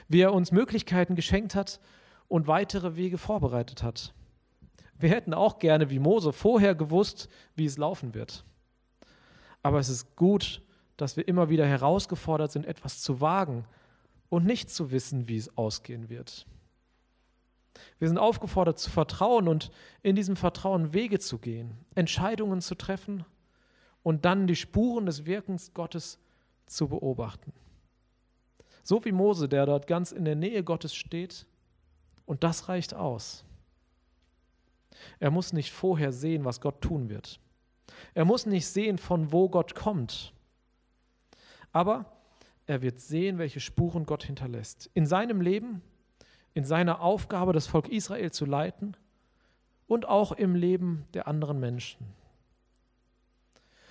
wie 0.08 0.22
er 0.22 0.34
uns 0.34 0.52
Möglichkeiten 0.52 1.16
geschenkt 1.16 1.54
hat 1.54 1.80
und 2.28 2.48
weitere 2.48 2.96
Wege 2.96 3.18
vorbereitet 3.18 3.84
hat. 3.84 4.14
Wir 4.98 5.10
hätten 5.10 5.34
auch 5.34 5.60
gerne 5.60 5.90
wie 5.90 6.00
Mose 6.00 6.34
vorher 6.34 6.74
gewusst, 6.74 7.30
wie 7.56 7.66
es 7.66 7.78
laufen 7.78 8.14
wird. 8.14 8.46
Aber 9.64 9.80
es 9.80 9.90
ist 9.90 10.16
gut, 10.16 10.62
dass 10.98 11.18
wir 11.18 11.28
immer 11.28 11.50
wieder 11.50 11.66
herausgefordert 11.66 12.52
sind, 12.52 12.66
etwas 12.66 13.02
zu 13.02 13.22
wagen 13.22 13.66
und 14.30 14.46
nicht 14.46 14.70
zu 14.70 14.92
wissen, 14.92 15.28
wie 15.28 15.38
es 15.38 15.58
ausgehen 15.58 16.10
wird. 16.10 16.46
Wir 18.00 18.08
sind 18.08 18.18
aufgefordert 18.18 18.80
zu 18.80 18.90
vertrauen 18.90 19.48
und 19.48 19.72
in 20.02 20.16
diesem 20.16 20.36
Vertrauen 20.36 20.94
Wege 20.94 21.20
zu 21.20 21.38
gehen, 21.38 21.78
Entscheidungen 21.96 22.62
zu 22.62 22.76
treffen 22.76 23.24
und 24.04 24.26
dann 24.26 24.48
die 24.48 24.56
Spuren 24.56 25.06
des 25.06 25.26
Wirkens 25.26 25.74
Gottes 25.74 26.20
zu 26.66 26.88
beobachten. 26.88 27.54
So 28.84 29.04
wie 29.06 29.12
Mose, 29.12 29.48
der 29.48 29.66
dort 29.66 29.86
ganz 29.86 30.12
in 30.12 30.26
der 30.26 30.36
Nähe 30.36 30.64
Gottes 30.64 30.96
steht, 30.96 31.46
und 32.26 32.44
das 32.44 32.68
reicht 32.68 32.94
aus. 32.94 33.46
Er 35.20 35.32
muss 35.32 35.54
nicht 35.54 35.72
vorher 35.72 36.12
sehen, 36.12 36.46
was 36.46 36.62
Gott 36.62 36.82
tun 36.82 37.10
wird. 37.10 37.40
Er 38.14 38.26
muss 38.26 38.46
nicht 38.46 38.68
sehen, 38.68 38.98
von 38.98 39.32
wo 39.32 39.50
Gott 39.50 39.76
kommt. 39.76 40.34
Aber 41.72 42.06
er 42.66 42.82
wird 42.82 43.00
sehen, 43.00 43.38
welche 43.38 43.60
Spuren 43.60 44.06
Gott 44.06 44.24
hinterlässt. 44.24 44.90
In 44.94 45.06
seinem 45.06 45.42
Leben, 45.42 45.82
in 46.54 46.66
seiner 46.66 47.02
Aufgabe, 47.02 47.54
das 47.54 47.68
Volk 47.68 47.88
Israel 47.88 48.32
zu 48.32 48.46
leiten 48.46 48.98
und 49.88 50.08
auch 50.08 50.32
im 50.32 50.56
Leben 50.56 51.06
der 51.14 51.28
anderen 51.28 51.60
Menschen. 51.60 52.08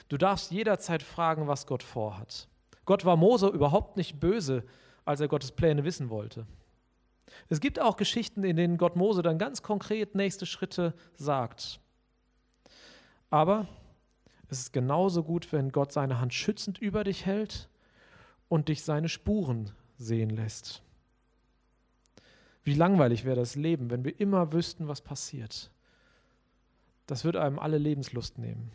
Du 0.09 0.17
darfst 0.17 0.51
jederzeit 0.51 1.03
fragen, 1.03 1.49
was 1.49 1.67
Gott 1.67 1.83
vorhat. 1.83 2.49
Gott 2.85 3.05
war 3.05 3.17
Mose 3.17 3.49
überhaupt 3.49 3.97
nicht 3.97 4.21
böse, 4.21 4.65
als 5.05 5.21
er 5.21 5.29
Gottes 5.29 5.53
Pläne 5.53 5.85
wissen 5.85 6.11
wollte. 6.11 6.47
Es 7.49 7.61
gibt 7.61 7.81
auch 7.81 7.97
Geschichten, 7.97 8.45
in 8.45 8.57
denen 8.57 8.77
Gott 8.77 8.95
Mose 8.95 9.23
dann 9.23 9.39
ganz 9.39 9.63
konkret 9.63 10.15
nächste 10.15 10.47
Schritte 10.47 10.95
sagt. 11.17 11.81
Aber 13.31 13.67
es 14.49 14.61
ist 14.61 14.73
genauso 14.73 15.23
gut, 15.25 15.53
wenn 15.53 15.73
Gott 15.73 15.93
seine 15.93 16.21
Hand 16.21 16.35
schützend 16.35 16.79
über 16.79 17.05
dich 17.05 17.27
hält 17.27 17.69
und 18.49 18.69
dich 18.69 18.83
seine 18.83 19.09
Spuren 19.09 19.73
sehen 19.99 20.31
lässt. 20.31 20.83
Wie 22.63 22.75
langweilig 22.75 23.25
wäre 23.25 23.37
das 23.37 23.55
Leben, 23.55 23.91
wenn 23.91 24.05
wir 24.05 24.21
immer 24.21 24.53
wüssten, 24.53 24.89
was 24.89 25.01
passiert. 25.01 25.71
Das 27.07 27.25
würde 27.25 27.43
einem 27.43 27.59
alle 27.59 27.79
Lebenslust 27.79 28.39
nehmen. 28.39 28.71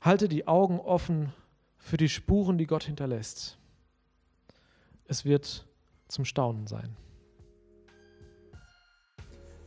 Halte 0.00 0.28
die 0.28 0.46
Augen 0.46 0.78
offen 0.78 1.32
für 1.78 1.96
die 1.96 2.08
Spuren, 2.08 2.58
die 2.58 2.66
Gott 2.66 2.84
hinterlässt. 2.84 3.58
Es 5.06 5.24
wird 5.24 5.66
zum 6.08 6.24
Staunen 6.24 6.66
sein. 6.66 6.96